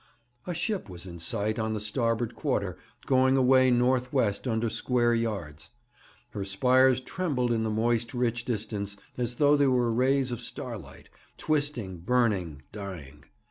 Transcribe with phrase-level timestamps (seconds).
[0.47, 5.13] A ship was in sight on the starboard quarter, going away north west, under square
[5.13, 5.69] yards.
[6.31, 11.09] Her spires trembled in the moist, rich distance, as though they were rays of starlight,
[11.37, 13.25] twisting, burning, dying.